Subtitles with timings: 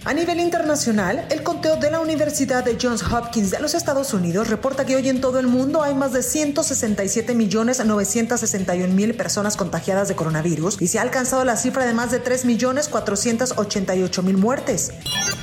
[0.06, 4.50] A nivel internacional, el conteo de la Universidad de Johns Hopkins de los Estados Unidos
[4.50, 10.81] reporta que hoy en todo el mundo hay más de 167.961.000 personas contagiadas de coronavirus
[10.81, 14.92] y se ha alcanzado la cifra de más de 3.488.000 muertes.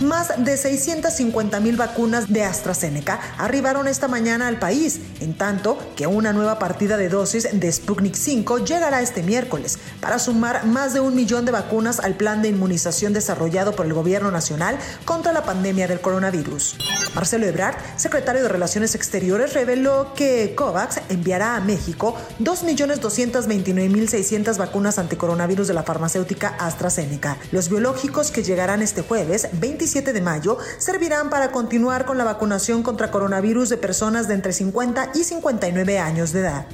[0.00, 6.34] Más de 650.000 vacunas de AstraZeneca arribaron esta mañana al país, en tanto que una
[6.34, 11.16] nueva partida de dosis de Sputnik 5 llegará este miércoles para sumar más de un
[11.16, 14.49] millón de vacunas al plan de inmunización desarrollado por el gobierno nacional
[15.04, 16.76] contra la pandemia del coronavirus.
[17.14, 25.68] Marcelo Ebrard, secretario de Relaciones Exteriores, reveló que COVAX enviará a México 2.229.600 vacunas anticoronavirus
[25.68, 27.36] de la farmacéutica AstraZeneca.
[27.52, 32.82] Los biológicos que llegarán este jueves, 27 de mayo, servirán para continuar con la vacunación
[32.82, 36.66] contra coronavirus de personas de entre 50 y 59 años de edad.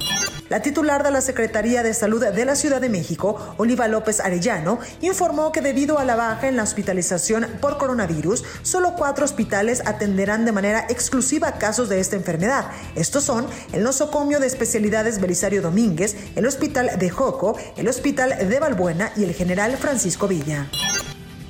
[0.49, 4.79] La titular de la Secretaría de Salud de la Ciudad de México, Oliva López Arellano,
[5.01, 10.45] informó que debido a la baja en la hospitalización por coronavirus, solo cuatro hospitales atenderán
[10.45, 12.71] de manera exclusiva casos de esta enfermedad.
[12.95, 18.59] Estos son el nosocomio de especialidades Belisario Domínguez, el Hospital de Joco, el Hospital de
[18.59, 20.67] Balbuena y el General Francisco Villa.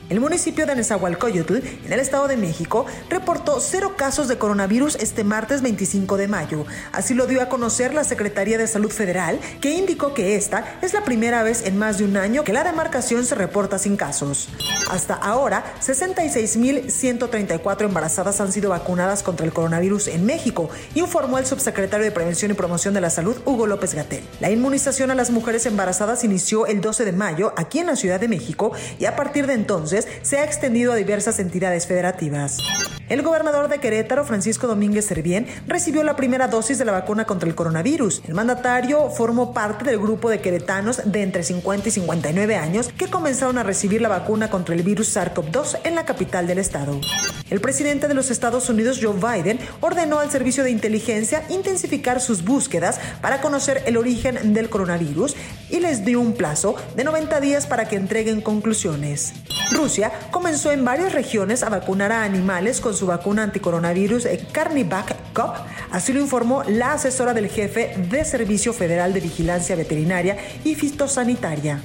[0.10, 5.26] El municipio de Nezahualcóyotl, en el Estado de México, reportó cero casos de coronavirus este
[5.26, 6.66] martes 25 de mayo.
[6.94, 10.94] Así lo dio a conocer la Secretaría de Salud Federal, que indicó que esta es
[10.94, 14.48] la primera vez en más de un año que la demarcación se reporta sin casos.
[14.90, 22.06] Hasta ahora, 66.134 embarazadas han sido vacunadas contra el coronavirus en México, informó el subsecretario
[22.06, 24.24] de Prevención y Promoción de la Salud, Hugo López Gatel.
[24.40, 28.22] La inmunización a las mujeres embarazadas inició el 12 de mayo aquí en la Ciudad
[28.22, 29.54] de México y a partir de
[30.22, 32.58] se ha extendido a diversas entidades federativas.
[33.10, 37.48] El gobernador de Querétaro, Francisco Domínguez Servién, recibió la primera dosis de la vacuna contra
[37.48, 38.22] el coronavirus.
[38.28, 43.08] El mandatario formó parte del grupo de queretanos de entre 50 y 59 años que
[43.08, 47.00] comenzaron a recibir la vacuna contra el virus SARS-CoV-2 en la capital del estado.
[47.50, 52.44] El presidente de los Estados Unidos, Joe Biden, ordenó al servicio de inteligencia intensificar sus
[52.44, 55.36] búsquedas para conocer el origen del coronavirus
[55.70, 59.34] y les dio un plazo de 90 días para que entreguen conclusiones.
[59.72, 65.56] Rusia comenzó en varias regiones a vacunar a animales con su vacuna anticoronavirus Carnivac Cop,
[65.92, 71.82] así lo informó la asesora del jefe de Servicio Federal de Vigilancia Veterinaria y Fitosanitaria.